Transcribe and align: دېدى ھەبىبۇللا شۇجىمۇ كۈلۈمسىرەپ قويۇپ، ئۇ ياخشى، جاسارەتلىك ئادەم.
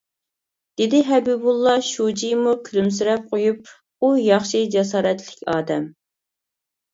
دېدى 0.79 1.01
ھەبىبۇللا 1.09 1.75
شۇجىمۇ 1.87 2.53
كۈلۈمسىرەپ 2.69 3.27
قويۇپ، 3.35 3.69
ئۇ 4.07 4.11
ياخشى، 4.29 4.63
جاسارەتلىك 4.77 5.47
ئادەم. 5.55 5.87